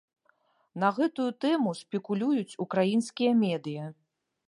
[0.83, 3.83] На гэтую тэму спекулююць украінскія медыя.